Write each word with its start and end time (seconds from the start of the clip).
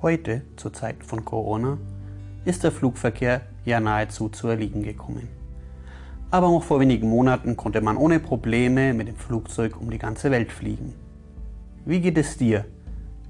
Heute, 0.00 0.42
zur 0.54 0.72
Zeit 0.72 1.02
von 1.02 1.24
Corona, 1.24 1.76
ist 2.44 2.62
der 2.62 2.70
Flugverkehr 2.70 3.40
ja 3.64 3.80
nahezu 3.80 4.28
zu 4.28 4.46
erliegen 4.46 4.84
gekommen. 4.84 5.26
Aber 6.30 6.46
noch 6.46 6.62
vor 6.62 6.78
wenigen 6.78 7.08
Monaten 7.08 7.56
konnte 7.56 7.80
man 7.80 7.96
ohne 7.96 8.20
Probleme 8.20 8.94
mit 8.94 9.08
dem 9.08 9.16
Flugzeug 9.16 9.80
um 9.80 9.90
die 9.90 9.98
ganze 9.98 10.30
Welt 10.30 10.52
fliegen. 10.52 10.94
Wie 11.84 12.00
geht 12.00 12.16
es 12.16 12.36
dir? 12.36 12.64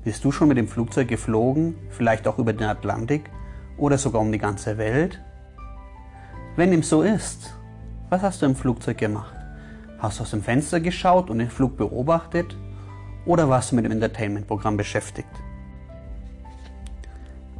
Bist 0.04 0.22
du 0.26 0.30
schon 0.30 0.48
mit 0.48 0.58
dem 0.58 0.68
Flugzeug 0.68 1.08
geflogen, 1.08 1.74
vielleicht 1.88 2.28
auch 2.28 2.38
über 2.38 2.52
den 2.52 2.68
Atlantik 2.68 3.30
oder 3.78 3.96
sogar 3.96 4.20
um 4.20 4.30
die 4.30 4.36
ganze 4.36 4.76
Welt? 4.76 5.22
Wenn 6.54 6.70
dem 6.70 6.82
so 6.82 7.00
ist, 7.00 7.54
was 8.10 8.20
hast 8.20 8.42
du 8.42 8.46
im 8.46 8.54
Flugzeug 8.54 8.98
gemacht? 8.98 9.34
Hast 10.00 10.18
du 10.18 10.22
aus 10.22 10.32
dem 10.32 10.42
Fenster 10.42 10.80
geschaut 10.80 11.30
und 11.30 11.38
den 11.38 11.48
Flug 11.48 11.78
beobachtet? 11.78 12.58
Oder 13.24 13.48
warst 13.48 13.72
du 13.72 13.76
mit 13.76 13.86
dem 13.86 13.92
Entertainment-Programm 13.92 14.76
beschäftigt? 14.76 15.47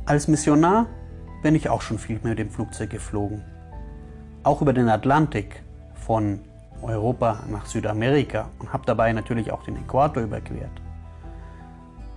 Als 0.09 0.27
Missionar 0.27 0.87
bin 1.43 1.55
ich 1.55 1.69
auch 1.69 1.83
schon 1.83 1.99
viel 1.99 2.19
mit 2.23 2.39
dem 2.39 2.49
Flugzeug 2.49 2.89
geflogen. 2.89 3.45
Auch 4.43 4.63
über 4.63 4.73
den 4.73 4.89
Atlantik 4.89 5.63
von 5.93 6.41
Europa 6.81 7.45
nach 7.51 7.67
Südamerika 7.67 8.49
und 8.59 8.73
habe 8.73 8.87
dabei 8.87 9.13
natürlich 9.13 9.53
auch 9.53 9.65
den 9.65 9.77
Äquator 9.77 10.23
überquert. 10.23 10.81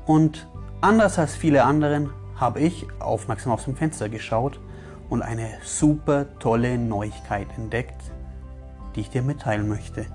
Und 0.06 0.48
anders 0.80 1.20
als 1.20 1.36
viele 1.36 1.66
anderen 1.66 2.12
habe 2.38 2.62
ich 2.62 2.88
aufmerksam 3.02 3.52
aus 3.52 3.66
dem 3.66 3.76
Fenster 3.76 4.08
geschaut 4.08 4.62
und 5.10 5.22
eine 5.22 5.50
super 5.62 6.28
tolle 6.40 6.78
Neuigkeit 6.78 7.48
entdeckt, 7.58 8.02
die 8.96 9.02
ich 9.02 9.10
dir 9.10 9.22
mitteilen 9.22 9.68
möchte. 9.68 10.06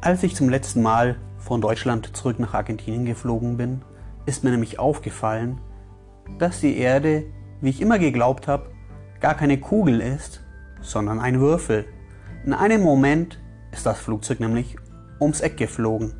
Als 0.00 0.24
ich 0.24 0.34
zum 0.34 0.48
letzten 0.48 0.82
Mal 0.82 1.14
von 1.38 1.60
Deutschland 1.60 2.16
zurück 2.16 2.40
nach 2.40 2.52
Argentinien 2.52 3.04
geflogen 3.04 3.56
bin, 3.56 3.82
ist 4.26 4.44
mir 4.44 4.50
nämlich 4.50 4.78
aufgefallen, 4.78 5.60
dass 6.38 6.60
die 6.60 6.76
Erde, 6.78 7.24
wie 7.60 7.70
ich 7.70 7.80
immer 7.80 7.98
geglaubt 7.98 8.48
habe, 8.48 8.70
gar 9.20 9.34
keine 9.34 9.58
Kugel 9.58 10.00
ist, 10.00 10.40
sondern 10.80 11.20
ein 11.20 11.40
Würfel. 11.40 11.86
In 12.44 12.52
einem 12.52 12.82
Moment 12.82 13.40
ist 13.70 13.86
das 13.86 14.00
Flugzeug 14.00 14.40
nämlich 14.40 14.76
ums 15.20 15.40
Eck 15.40 15.56
geflogen. 15.56 16.14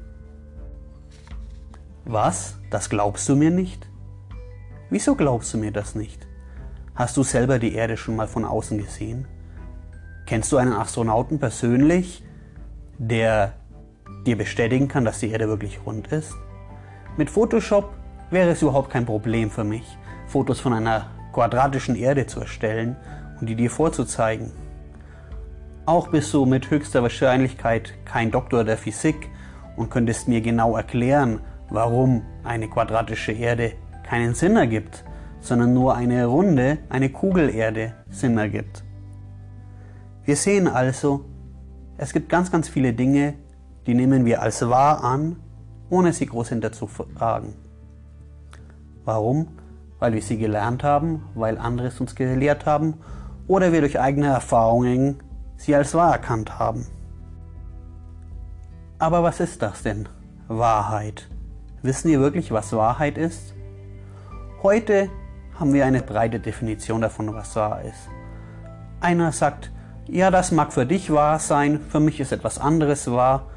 Was? 2.05 2.59
Das 2.71 2.89
glaubst 2.89 3.29
du 3.29 3.37
mir 3.37 3.51
nicht? 3.51 3.89
Wieso 4.91 5.15
glaubst 5.15 5.55
du 5.55 5.59
mir 5.59 5.73
das 5.73 5.95
nicht? 5.95 6.27
Hast 6.95 7.17
du 7.17 7.23
selber 7.23 7.59
die 7.59 7.75
Erde 7.75 7.97
schon 7.97 8.17
mal 8.17 8.29
von 8.29 8.45
außen 8.45 8.79
gesehen? 8.79 9.27
Kennst 10.27 10.53
du 10.53 10.57
einen 10.57 10.73
Astronauten 10.73 11.39
persönlich, 11.39 12.25
der 12.99 13.55
dir 14.27 14.37
bestätigen 14.37 14.89
kann, 14.89 15.05
dass 15.05 15.21
die 15.21 15.31
Erde 15.31 15.49
wirklich 15.49 15.81
rund 15.85 16.09
ist? 16.09 16.35
Mit 17.19 17.29
Photoshop 17.29 17.93
wäre 18.31 18.51
es 18.51 18.63
überhaupt 18.63 18.89
kein 18.89 19.05
Problem 19.05 19.51
für 19.51 19.65
mich, 19.65 19.99
Fotos 20.27 20.61
von 20.61 20.73
einer 20.73 21.09
quadratischen 21.35 21.95
Erde 21.95 22.27
zu 22.27 22.41
erstellen 22.41 22.97
und 23.39 23.49
die 23.49 23.55
dir 23.55 23.71
vorzuzeigen. 23.71 24.51
Auch 25.85 26.09
bist 26.09 26.33
du 26.33 26.47
mit 26.47 26.71
höchster 26.71 27.03
Wahrscheinlichkeit 27.03 27.93
kein 28.07 28.31
Doktor 28.31 28.65
der 28.65 28.79
Physik 28.79 29.29
und 29.77 29.91
könntest 29.91 30.27
mir 30.27 30.41
genau 30.41 30.75
erklären, 30.75 31.41
warum 31.69 32.23
eine 32.45 32.69
quadratische 32.69 33.33
Erde 33.33 33.73
keinen 34.09 34.35
Sinn 34.35 34.57
ergibt, 34.57 35.05
sondern 35.41 35.75
nur 35.75 35.95
eine 35.95 36.25
runde, 36.25 36.79
eine 36.89 37.11
Kugelerde 37.11 37.93
Sinn 38.09 38.39
ergibt. 38.39 38.85
Wir 40.25 40.37
sehen 40.37 40.67
also, 40.67 41.27
es 41.99 42.15
gibt 42.15 42.31
ganz, 42.31 42.51
ganz 42.51 42.71
viele 42.71 42.95
Dinge, 42.95 43.35
die 43.87 43.95
nehmen 43.95 44.25
wir 44.25 44.41
als 44.41 44.67
wahr 44.67 45.05
an, 45.05 45.37
ohne 45.93 46.15
sie 46.15 46.25
groß 46.25 46.49
hinterzufragen. 46.49 47.53
Warum? 49.05 49.49
Weil 49.99 50.15
wir 50.15 50.23
sie 50.23 50.39
gelernt 50.39 50.83
haben, 50.83 51.23
weil 51.35 51.59
andere 51.59 51.89
es 51.89 52.01
uns 52.01 52.15
gelehrt 52.15 52.65
haben 52.65 52.95
oder 53.47 53.73
wir 53.73 53.83
durch 53.83 54.01
eigene 54.01 54.29
Erfahrungen 54.29 55.23
sie 55.59 55.75
als 55.75 55.93
wahr 55.93 56.13
erkannt 56.13 56.59
haben. 56.59 56.87
Aber 58.99 59.23
was 59.23 59.39
ist 59.41 59.61
das 59.61 59.83
denn? 59.83 60.09
Wahrheit. 60.49 61.29
Wissen 61.83 62.11
wir 62.11 62.21
wirklich, 62.21 62.53
was 62.53 62.73
Wahrheit 62.73 63.19
ist? 63.19 63.55
Heute 64.63 65.11
haben 65.61 65.75
wir 65.75 65.85
eine 65.85 66.01
breite 66.01 66.41
Definition 66.41 67.03
davon, 67.03 67.35
was 67.35 67.55
wahr 67.55 67.83
ist. 67.83 68.09
Einer 69.01 69.31
sagt, 69.33 69.71
ja, 70.09 70.31
das 70.31 70.53
mag 70.53 70.73
für 70.73 70.87
dich 70.87 71.13
wahr 71.13 71.39
sein, 71.39 71.81
für 71.81 72.01
mich 72.01 72.19
ist 72.19 72.33
etwas 72.33 72.59
anderes 72.59 73.11
wahr. 73.11 73.52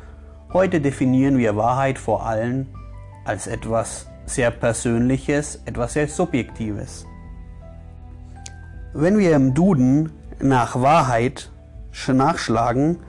Heute 0.56 0.80
definieren 0.80 1.38
wir 1.38 1.58
Wahrheit 1.58 2.00
vor 2.00 2.26
allem 2.26 2.68
als 3.26 3.46
etwas 3.46 4.08
sehr 4.26 4.52
Persönliches, 4.52 5.60
etwas 5.66 5.92
sehr 5.92 6.08
Subjektives. 6.08 7.06
Wenn 8.94 9.18
wir 9.18 9.36
im 9.36 9.54
Duden 9.54 10.14
nach 10.40 10.82
Wahrheit 10.82 11.52
nachschlagen, 12.08 13.00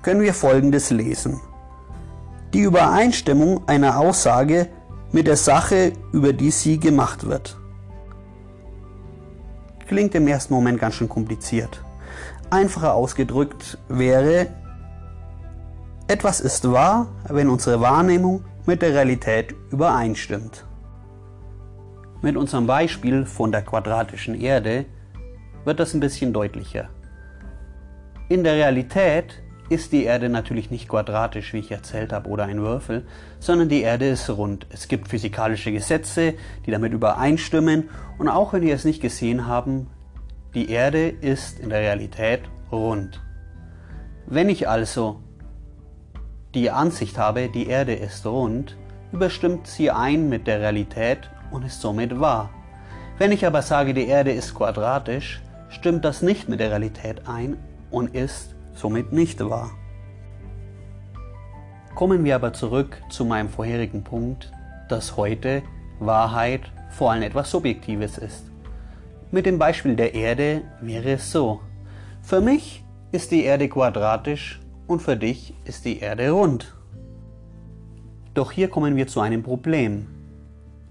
können 0.00 0.22
wir 0.22 0.32
Folgendes 0.32 0.88
lesen. 0.88 1.38
Die 2.54 2.62
Übereinstimmung 2.62 3.68
einer 3.68 3.98
Aussage 3.98 4.66
mit 5.12 5.26
der 5.26 5.36
Sache, 5.36 5.92
über 6.12 6.32
die 6.32 6.50
sie 6.50 6.80
gemacht 6.80 7.28
wird. 7.28 7.58
Klingt 9.86 10.14
im 10.14 10.26
ersten 10.28 10.54
Moment 10.54 10.80
ganz 10.80 10.94
schön 10.94 11.10
kompliziert. 11.10 11.84
Einfacher 12.48 12.94
ausgedrückt 12.94 13.76
wäre, 13.86 14.46
etwas 16.08 16.40
ist 16.40 16.70
wahr, 16.70 17.08
wenn 17.28 17.48
unsere 17.48 17.80
Wahrnehmung 17.80 18.44
mit 18.64 18.80
der 18.80 18.94
Realität 18.94 19.54
übereinstimmt. 19.70 20.64
Mit 22.22 22.36
unserem 22.36 22.66
Beispiel 22.66 23.26
von 23.26 23.50
der 23.50 23.62
quadratischen 23.62 24.40
Erde 24.40 24.86
wird 25.64 25.80
das 25.80 25.94
ein 25.94 26.00
bisschen 26.00 26.32
deutlicher. 26.32 26.88
In 28.28 28.44
der 28.44 28.54
Realität 28.54 29.42
ist 29.68 29.92
die 29.92 30.04
Erde 30.04 30.28
natürlich 30.28 30.70
nicht 30.70 30.88
quadratisch, 30.88 31.52
wie 31.52 31.58
ich 31.58 31.72
erzählt 31.72 32.12
habe, 32.12 32.28
oder 32.28 32.44
ein 32.44 32.60
Würfel, 32.60 33.04
sondern 33.40 33.68
die 33.68 33.82
Erde 33.82 34.08
ist 34.08 34.30
rund. 34.30 34.66
Es 34.70 34.86
gibt 34.86 35.08
physikalische 35.08 35.72
Gesetze, 35.72 36.34
die 36.64 36.70
damit 36.70 36.92
übereinstimmen 36.92 37.90
und 38.18 38.28
auch 38.28 38.52
wenn 38.52 38.62
wir 38.62 38.74
es 38.74 38.84
nicht 38.84 39.02
gesehen 39.02 39.46
haben, 39.46 39.88
die 40.54 40.70
Erde 40.70 41.08
ist 41.08 41.58
in 41.58 41.70
der 41.70 41.80
Realität 41.80 42.42
rund. 42.70 43.20
Wenn 44.26 44.48
ich 44.48 44.68
also 44.68 45.20
die 46.56 46.70
Ansicht 46.70 47.18
habe, 47.18 47.50
die 47.50 47.66
Erde 47.66 47.92
ist 47.92 48.24
rund, 48.24 48.78
überstimmt 49.12 49.66
sie 49.66 49.90
ein 49.90 50.30
mit 50.30 50.46
der 50.46 50.60
Realität 50.60 51.30
und 51.50 51.66
ist 51.66 51.82
somit 51.82 52.18
wahr. 52.18 52.48
Wenn 53.18 53.30
ich 53.30 53.44
aber 53.44 53.60
sage, 53.60 53.92
die 53.92 54.06
Erde 54.06 54.32
ist 54.32 54.54
quadratisch, 54.54 55.42
stimmt 55.68 56.06
das 56.06 56.22
nicht 56.22 56.48
mit 56.48 56.60
der 56.60 56.70
Realität 56.70 57.28
ein 57.28 57.58
und 57.90 58.14
ist 58.14 58.54
somit 58.74 59.12
nicht 59.12 59.38
wahr. 59.46 59.70
Kommen 61.94 62.24
wir 62.24 62.34
aber 62.34 62.54
zurück 62.54 63.02
zu 63.10 63.26
meinem 63.26 63.50
vorherigen 63.50 64.02
Punkt, 64.02 64.50
dass 64.88 65.18
heute 65.18 65.62
Wahrheit 65.98 66.62
vor 66.88 67.12
allem 67.12 67.22
etwas 67.22 67.50
Subjektives 67.50 68.16
ist. 68.16 68.50
Mit 69.30 69.44
dem 69.44 69.58
Beispiel 69.58 69.94
der 69.94 70.14
Erde 70.14 70.62
wäre 70.80 71.12
es 71.12 71.30
so. 71.30 71.60
Für 72.22 72.40
mich 72.40 72.82
ist 73.12 73.30
die 73.30 73.44
Erde 73.44 73.68
quadratisch 73.68 74.60
und 74.86 75.02
für 75.02 75.16
dich 75.16 75.54
ist 75.64 75.84
die 75.84 76.00
Erde 76.00 76.30
rund. 76.30 76.74
Doch 78.34 78.52
hier 78.52 78.68
kommen 78.68 78.96
wir 78.96 79.06
zu 79.06 79.20
einem 79.20 79.42
Problem. 79.42 80.06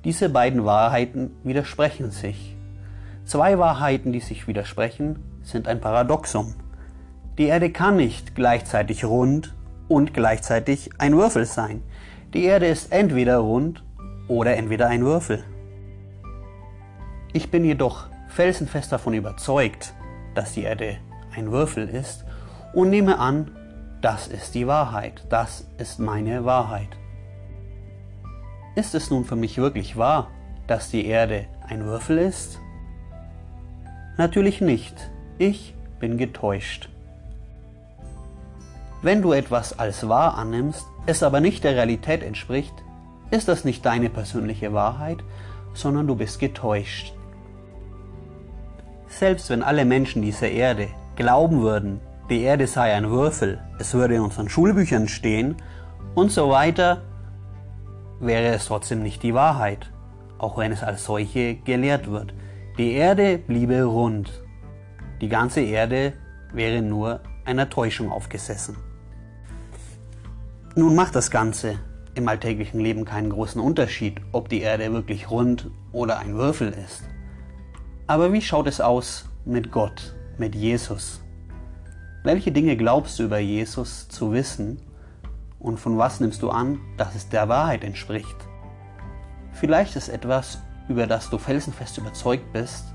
Diese 0.03 0.29
beiden 0.29 0.65
Wahrheiten 0.65 1.31
widersprechen 1.43 2.11
sich. 2.11 2.55
Zwei 3.25 3.57
Wahrheiten, 3.57 4.11
die 4.11 4.19
sich 4.19 4.47
widersprechen, 4.47 5.19
sind 5.41 5.67
ein 5.67 5.81
Paradoxum. 5.81 6.55
Die 7.37 7.45
Erde 7.45 7.71
kann 7.71 7.97
nicht 7.97 8.35
gleichzeitig 8.35 9.03
rund 9.03 9.53
und 9.87 10.13
gleichzeitig 10.13 10.89
ein 10.97 11.15
Würfel 11.17 11.45
sein. 11.45 11.81
Die 12.33 12.43
Erde 12.43 12.67
ist 12.67 12.91
entweder 12.91 13.37
rund 13.37 13.83
oder 14.27 14.55
entweder 14.57 14.87
ein 14.87 15.03
Würfel. 15.03 15.43
Ich 17.33 17.51
bin 17.51 17.65
jedoch 17.65 18.07
felsenfest 18.29 18.91
davon 18.91 19.13
überzeugt, 19.13 19.93
dass 20.33 20.53
die 20.53 20.63
Erde 20.63 20.97
ein 21.35 21.51
Würfel 21.51 21.89
ist 21.89 22.25
und 22.73 22.89
nehme 22.89 23.19
an, 23.19 23.51
das 24.05 24.27
ist 24.27 24.53
die 24.53 24.67
Wahrheit, 24.67 25.23
das 25.29 25.65
ist 25.79 25.97
meine 25.97 26.45
Wahrheit. 26.45 26.89
Ist 28.75 28.93
es 28.93 29.09
nun 29.09 29.25
für 29.25 29.35
mich 29.35 29.57
wirklich 29.57 29.97
wahr, 29.97 30.29
dass 30.67 30.91
die 30.91 31.07
Erde 31.07 31.47
ein 31.67 31.85
Würfel 31.85 32.19
ist? 32.19 32.59
Natürlich 34.15 34.61
nicht. 34.61 34.93
Ich 35.39 35.73
bin 35.99 36.19
getäuscht. 36.19 36.87
Wenn 39.01 39.23
du 39.23 39.33
etwas 39.33 39.79
als 39.79 40.07
wahr 40.07 40.37
annimmst, 40.37 40.85
es 41.07 41.23
aber 41.23 41.39
nicht 41.39 41.63
der 41.63 41.75
Realität 41.75 42.21
entspricht, 42.21 42.75
ist 43.31 43.47
das 43.47 43.65
nicht 43.65 43.83
deine 43.87 44.11
persönliche 44.11 44.71
Wahrheit, 44.71 45.17
sondern 45.73 46.05
du 46.05 46.13
bist 46.13 46.39
getäuscht. 46.39 47.11
Selbst 49.07 49.49
wenn 49.49 49.63
alle 49.63 49.83
Menschen 49.83 50.21
dieser 50.21 50.49
Erde 50.51 50.89
glauben 51.15 51.63
würden, 51.63 52.01
die 52.29 52.41
Erde 52.41 52.67
sei 52.67 52.93
ein 52.93 53.09
Würfel, 53.09 53.59
es 53.79 53.93
würde 53.93 54.15
in 54.15 54.21
unseren 54.21 54.49
Schulbüchern 54.49 55.07
stehen 55.07 55.57
und 56.15 56.31
so 56.31 56.49
weiter, 56.49 57.01
wäre 58.19 58.53
es 58.53 58.65
trotzdem 58.65 59.03
nicht 59.03 59.23
die 59.23 59.33
Wahrheit. 59.33 59.91
auch 60.37 60.57
wenn 60.57 60.71
es 60.71 60.83
als 60.83 61.05
solche 61.05 61.55
gelehrt 61.55 62.09
wird. 62.11 62.33
Die 62.77 62.91
Erde 62.91 63.37
bliebe 63.37 63.83
rund. 63.83 64.43
Die 65.21 65.29
ganze 65.29 65.61
Erde 65.61 66.13
wäre 66.53 66.81
nur 66.81 67.21
einer 67.45 67.69
Täuschung 67.69 68.11
aufgesessen. 68.11 68.75
Nun 70.75 70.95
macht 70.95 71.15
das 71.15 71.31
Ganze 71.31 71.79
im 72.15 72.27
alltäglichen 72.27 72.79
Leben 72.79 73.05
keinen 73.05 73.29
großen 73.29 73.61
Unterschied, 73.61 74.21
ob 74.31 74.49
die 74.49 74.61
Erde 74.61 74.91
wirklich 74.93 75.29
rund 75.31 75.69
oder 75.91 76.19
ein 76.19 76.35
Würfel 76.35 76.69
ist. 76.85 77.03
Aber 78.07 78.33
wie 78.33 78.41
schaut 78.41 78.67
es 78.67 78.81
aus 78.81 79.25
mit 79.45 79.71
Gott, 79.71 80.15
mit 80.37 80.53
Jesus? 80.53 81.21
Welche 82.25 82.51
Dinge 82.51 82.75
glaubst 82.75 83.19
du 83.19 83.23
über 83.25 83.37
Jesus 83.37 84.09
zu 84.09 84.31
wissen 84.31 84.79
und 85.59 85.79
von 85.79 85.99
was 85.99 86.19
nimmst 86.19 86.41
du 86.41 86.49
an, 86.49 86.79
dass 86.97 87.13
es 87.13 87.29
der 87.29 87.49
Wahrheit 87.49 87.83
entspricht? 87.83 88.35
Vielleicht 89.51 89.95
ist 89.95 90.09
etwas, 90.09 90.57
über 90.89 91.05
das 91.05 91.29
du 91.29 91.37
felsenfest 91.37 91.99
überzeugt 91.99 92.51
bist, 92.51 92.85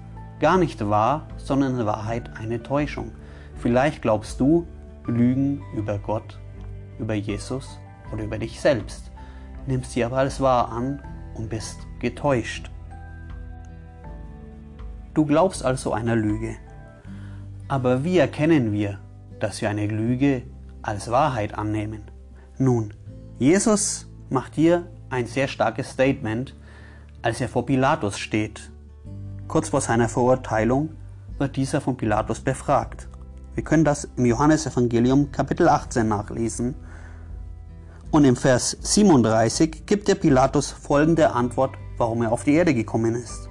gar 0.41 0.59
nicht 0.59 0.85
wahr, 0.85 1.29
sondern 1.37 1.79
in 1.79 1.87
Wahrheit 1.87 2.29
eine 2.41 2.61
Täuschung. 2.61 3.13
Vielleicht 3.55 4.03
glaubst 4.03 4.41
du 4.41 4.67
Lügen 5.07 5.63
über 5.77 5.99
Gott, 5.99 6.41
über 6.99 7.15
Jesus 7.15 7.79
oder 8.13 8.25
über 8.25 8.37
dich 8.37 8.61
selbst, 8.61 9.13
nimmst 9.65 9.93
sie 9.93 10.03
aber 10.03 10.19
als 10.19 10.41
wahr 10.41 10.73
an 10.73 11.05
und 11.37 11.49
bist 11.49 11.79
getäuscht. 12.01 12.69
Du 15.15 15.25
glaubst 15.25 15.65
also 15.65 15.93
einer 15.93 16.17
Lüge. 16.17 16.57
Aber 17.69 18.03
wie 18.03 18.19
erkennen 18.19 18.73
wir, 18.73 18.99
dass 19.43 19.61
wir 19.61 19.71
eine 19.71 19.87
Lüge 19.87 20.43
als 20.83 21.11
Wahrheit 21.11 21.55
annehmen? 21.55 22.03
Nun, 22.59 22.95
Jesus 23.39 24.07
macht 24.29 24.55
hier 24.55 24.87
ein 25.09 25.27
sehr 25.27 25.49
starkes 25.49 25.91
Statement, 25.91 26.55
als 27.23 27.41
er 27.41 27.49
vor 27.49 27.67
Pilatus 27.67 28.19
steht. 28.19 28.71
Kurz 29.49 29.71
vor 29.71 29.81
seiner 29.81 30.09
Verurteilung 30.09 30.91
wird 31.39 31.57
dieser 31.57 31.81
von 31.81 31.97
Pilatus 31.97 32.41
befragt. 32.41 33.09
Wir 33.55 33.65
können 33.65 33.85
das 33.85 34.09
im 34.17 34.27
Johannesevangelium 34.27 35.33
Kapitel 35.33 35.69
18 35.69 36.07
nachlesen. 36.07 36.75
Und 38.11 38.25
im 38.25 38.37
Vers 38.37 38.77
37 38.81 39.87
gibt 39.87 40.09
der 40.09 40.15
Pilatus 40.15 40.71
folgende 40.71 41.33
Antwort, 41.33 41.75
warum 41.97 42.23
er 42.23 42.33
auf 42.33 42.45
die 42.45 42.55
Erde 42.55 42.75
gekommen 42.75 43.15
ist. 43.15 43.49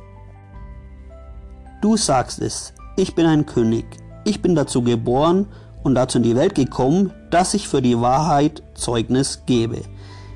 Du 1.82 1.96
sagst 1.98 2.40
es, 2.40 2.74
ich 2.98 3.16
bin 3.16 3.26
ein 3.26 3.46
König, 3.46 3.86
ich 4.26 4.42
bin 4.42 4.56
dazu 4.56 4.82
geboren 4.82 5.48
und 5.84 5.96
dazu 5.96 6.18
in 6.18 6.24
die 6.24 6.36
Welt 6.36 6.56
gekommen, 6.56 7.14
dass 7.30 7.54
ich 7.54 7.68
für 7.68 7.82
die 7.82 8.00
Wahrheit 8.00 8.64
Zeugnis 8.74 9.44
gebe. 9.46 9.82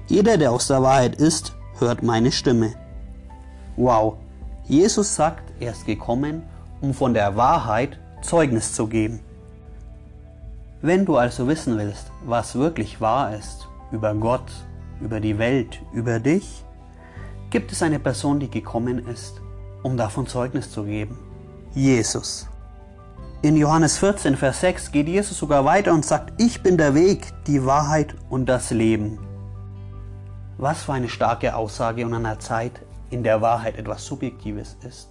Jeder, 0.08 0.38
der 0.38 0.52
aus 0.52 0.68
der 0.68 0.82
Wahrheit 0.82 1.16
ist, 1.16 1.56
hört 1.80 2.04
meine 2.04 2.32
Stimme. 2.32 2.74
Wow, 3.76 4.18
Jesus 4.66 5.16
sagt, 5.16 5.52
er 5.60 5.72
ist 5.72 5.86
gekommen, 5.86 6.44
um 6.82 6.94
von 6.94 7.14
der 7.14 7.36
Wahrheit 7.36 8.00
Zeugnis 8.22 8.74
zu 8.74 8.88
geben. 8.88 9.20
Wenn 10.82 11.06
du 11.06 11.18
also 11.18 11.48
wissen 11.48 11.78
willst, 11.78 12.12
was 12.26 12.56
wirklich 12.56 13.00
wahr 13.00 13.36
ist 13.36 13.68
über 13.92 14.14
Gott, 14.14 14.52
über 15.02 15.20
die 15.20 15.38
Welt, 15.38 15.82
über 15.94 16.20
dich, 16.20 16.64
gibt 17.50 17.72
es 17.72 17.82
eine 17.82 18.00
Person, 18.00 18.40
die 18.40 18.50
gekommen 18.50 19.08
ist, 19.08 19.42
um 19.82 19.96
davon 19.96 20.28
Zeugnis 20.28 20.72
zu 20.72 20.84
geben. 20.84 21.18
Jesus. 21.74 22.48
In 23.44 23.58
Johannes 23.58 23.98
14, 23.98 24.38
Vers 24.38 24.62
6 24.62 24.94
geht 24.94 25.10
Jesus 25.10 25.38
sogar 25.38 25.66
weiter 25.66 25.92
und 25.92 26.06
sagt, 26.06 26.42
ich 26.42 26.64
bin 26.64 26.78
der 26.78 26.96
Weg, 26.96 27.28
die 27.46 27.66
Wahrheit 27.66 28.16
und 28.30 28.46
das 28.46 28.72
Leben. 28.72 29.20
Was 30.58 30.84
für 30.84 30.94
eine 30.94 31.10
starke 31.10 31.54
Aussage 31.54 32.04
in 32.04 32.14
einer 32.14 32.40
Zeit, 32.40 32.72
in 33.10 33.22
der 33.22 33.42
Wahrheit 33.42 33.78
etwas 33.78 34.06
Subjektives 34.06 34.78
ist. 34.88 35.10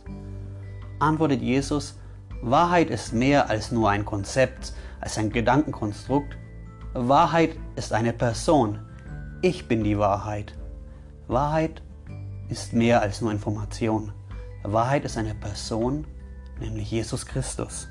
Antwortet 0.98 1.42
Jesus, 1.42 1.98
Wahrheit 2.40 2.88
ist 2.88 3.12
mehr 3.12 3.50
als 3.50 3.70
nur 3.70 3.90
ein 3.90 4.06
Konzept, 4.06 4.72
als 5.02 5.18
ein 5.18 5.30
Gedankenkonstrukt. 5.30 6.34
Wahrheit 6.94 7.50
ist 7.76 7.92
eine 7.92 8.14
Person. 8.14 8.78
Ich 9.42 9.68
bin 9.68 9.84
die 9.84 9.98
Wahrheit. 9.98 10.54
Wahrheit 11.28 11.82
ist 12.48 12.72
mehr 12.72 13.02
als 13.02 13.20
nur 13.20 13.30
Information. 13.30 14.10
Wahrheit 14.62 15.04
ist 15.04 15.18
eine 15.18 15.34
Person, 15.34 16.06
nämlich 16.58 16.90
Jesus 16.90 17.26
Christus. 17.26 17.88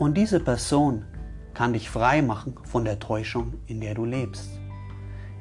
Und 0.00 0.16
diese 0.16 0.40
Person 0.40 1.04
kann 1.52 1.74
dich 1.74 1.90
frei 1.90 2.22
machen 2.22 2.54
von 2.64 2.86
der 2.86 2.98
Täuschung, 2.98 3.52
in 3.66 3.82
der 3.82 3.92
du 3.92 4.06
lebst. 4.06 4.48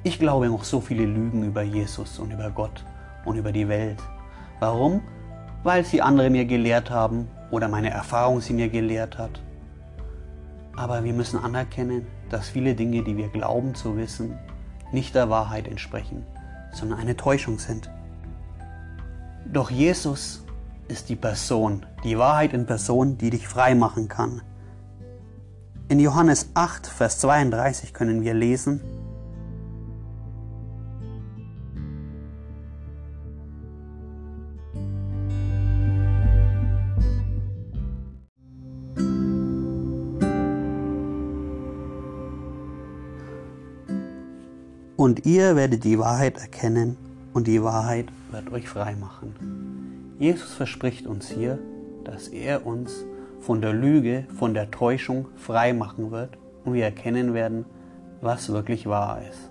Ich 0.03 0.19
glaube 0.19 0.49
noch 0.49 0.65
so 0.65 0.81
viele 0.81 1.05
Lügen 1.05 1.45
über 1.45 1.61
Jesus 1.61 2.19
und 2.19 2.31
über 2.31 2.51
Gott 2.51 2.83
und 3.23 3.37
über 3.37 3.53
die 3.53 3.69
Welt. 3.69 4.03
Warum? 4.59 4.99
Weil 5.63 5.85
sie 5.85 6.01
andere 6.01 6.29
mir 6.29 6.43
gelehrt 6.43 6.91
haben 6.91 7.29
oder 7.51 7.69
meine 7.69 7.89
Erfahrung 7.89 8.41
sie 8.41 8.51
mir 8.51 8.67
gelehrt 8.67 9.17
hat. 9.17 9.41
Aber 10.75 11.05
wir 11.05 11.13
müssen 11.13 11.39
anerkennen, 11.39 12.05
dass 12.29 12.49
viele 12.49 12.75
Dinge, 12.75 13.01
die 13.01 13.15
wir 13.15 13.29
glauben 13.29 13.75
zu 13.75 13.95
wissen, 13.95 14.37
nicht 14.91 15.15
der 15.15 15.29
Wahrheit 15.29 15.69
entsprechen, 15.69 16.25
sondern 16.73 16.99
eine 16.99 17.15
Täuschung 17.15 17.59
sind. 17.59 17.89
Doch 19.45 19.71
Jesus 19.71 20.43
ist 20.89 21.09
die 21.09 21.15
Person, 21.15 21.85
die 22.03 22.17
Wahrheit 22.17 22.53
in 22.53 22.65
Person, 22.65 23.17
die 23.17 23.29
dich 23.29 23.47
frei 23.47 23.75
machen 23.75 24.07
kann. 24.07 24.41
In 25.87 25.99
Johannes 25.99 26.49
8, 26.53 26.87
Vers 26.87 27.19
32 27.19 27.93
können 27.93 28.21
wir 28.21 28.33
lesen, 28.33 28.81
Und 44.95 45.25
ihr 45.25 45.55
werdet 45.55 45.85
die 45.85 45.97
Wahrheit 45.97 46.37
erkennen 46.37 46.97
und 47.33 47.47
die 47.47 47.63
Wahrheit 47.63 48.07
wird 48.31 48.51
euch 48.51 48.67
frei 48.67 48.97
machen. 48.97 49.58
Jesus 50.19 50.53
verspricht 50.53 51.07
uns 51.07 51.29
hier, 51.29 51.59
dass 52.03 52.27
er 52.27 52.65
uns 52.65 53.05
von 53.39 53.61
der 53.61 53.71
Lüge, 53.71 54.25
von 54.37 54.53
der 54.53 54.69
Täuschung 54.69 55.27
frei 55.37 55.71
machen 55.71 56.11
wird 56.11 56.37
und 56.65 56.73
wir 56.73 56.83
erkennen 56.83 57.33
werden, 57.33 57.63
was 58.19 58.51
wirklich 58.51 58.85
wahr 58.85 59.21
ist. 59.29 59.49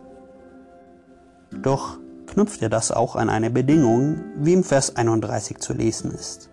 Doch 1.62 1.96
knüpft 2.26 2.60
er 2.60 2.68
das 2.68 2.92
auch 2.92 3.16
an 3.16 3.30
eine 3.30 3.48
Bedingung, 3.48 4.20
wie 4.36 4.52
im 4.52 4.62
Vers 4.62 4.94
31 4.94 5.56
zu 5.56 5.72
lesen 5.72 6.10
ist. 6.10 6.50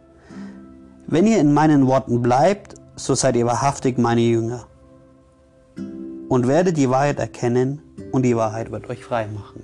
Wenn 1.07 1.27
ihr 1.27 1.39
in 1.39 1.53
meinen 1.53 1.85
Worten 1.85 2.21
bleibt, 2.21 2.75
so 2.95 3.15
seid 3.15 3.35
ihr 3.35 3.45
wahrhaftig 3.45 3.97
meine 3.97 4.21
Jünger 4.21 4.65
und 6.29 6.47
werdet 6.47 6.77
die 6.77 6.89
Wahrheit 6.89 7.19
erkennen 7.19 7.81
und 8.13 8.23
die 8.23 8.37
Wahrheit 8.37 8.71
wird 8.71 8.89
euch 8.89 9.03
frei 9.03 9.27
machen. 9.27 9.61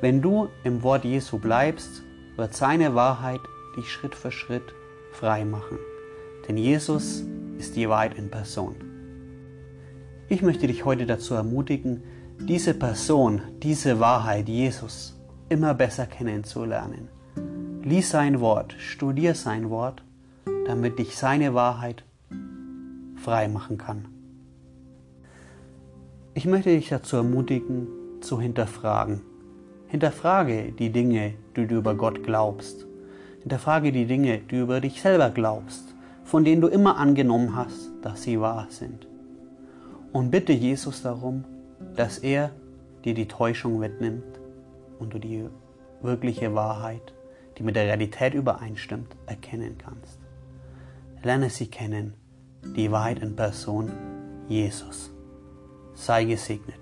Wenn 0.00 0.22
du 0.22 0.46
im 0.62 0.84
Wort 0.84 1.04
Jesu 1.04 1.38
bleibst, 1.38 2.04
wird 2.42 2.54
seine 2.56 2.96
Wahrheit 2.96 3.40
dich 3.76 3.92
Schritt 3.92 4.16
für 4.16 4.32
Schritt 4.32 4.74
frei 5.12 5.44
machen. 5.44 5.78
Denn 6.48 6.56
Jesus 6.56 7.22
ist 7.56 7.76
die 7.76 7.88
Wahrheit 7.88 8.18
in 8.18 8.32
Person. 8.32 8.74
Ich 10.28 10.42
möchte 10.42 10.66
dich 10.66 10.84
heute 10.84 11.06
dazu 11.06 11.34
ermutigen, 11.34 12.02
diese 12.40 12.74
Person, 12.74 13.42
diese 13.62 14.00
Wahrheit, 14.00 14.48
Jesus, 14.48 15.16
immer 15.50 15.72
besser 15.74 16.06
kennenzulernen. 16.06 17.08
Lies 17.84 18.10
sein 18.10 18.40
Wort, 18.40 18.74
studier 18.76 19.36
sein 19.36 19.70
Wort, 19.70 20.02
damit 20.66 20.98
dich 20.98 21.16
seine 21.16 21.54
Wahrheit 21.54 22.02
frei 23.22 23.46
machen 23.46 23.78
kann. 23.78 24.08
Ich 26.34 26.46
möchte 26.46 26.70
dich 26.70 26.88
dazu 26.88 27.18
ermutigen, 27.18 27.86
zu 28.20 28.40
hinterfragen, 28.40 29.20
Hinterfrage 29.92 30.72
die 30.72 30.88
Dinge, 30.88 31.34
die 31.54 31.66
du 31.66 31.74
über 31.74 31.94
Gott 31.94 32.22
glaubst. 32.22 32.86
Hinterfrage 33.42 33.92
die 33.92 34.06
Dinge, 34.06 34.38
die 34.38 34.56
du 34.56 34.62
über 34.62 34.80
dich 34.80 35.02
selber 35.02 35.28
glaubst, 35.28 35.94
von 36.24 36.46
denen 36.46 36.62
du 36.62 36.68
immer 36.68 36.96
angenommen 36.96 37.54
hast, 37.54 37.90
dass 38.00 38.22
sie 38.22 38.40
wahr 38.40 38.68
sind. 38.70 39.06
Und 40.10 40.30
bitte 40.30 40.54
Jesus 40.54 41.02
darum, 41.02 41.44
dass 41.94 42.16
er 42.16 42.52
dir 43.04 43.12
die 43.12 43.28
Täuschung 43.28 43.82
wegnimmt 43.82 44.40
und 44.98 45.12
du 45.12 45.18
die 45.18 45.44
wirkliche 46.00 46.54
Wahrheit, 46.54 47.12
die 47.58 47.62
mit 47.62 47.76
der 47.76 47.84
Realität 47.84 48.32
übereinstimmt, 48.32 49.14
erkennen 49.26 49.76
kannst. 49.76 50.18
Lerne 51.22 51.50
sie 51.50 51.66
kennen, 51.66 52.14
die 52.64 52.90
Wahrheit 52.90 53.18
in 53.18 53.36
Person, 53.36 53.92
Jesus. 54.48 55.10
Sei 55.92 56.24
gesegnet. 56.24 56.81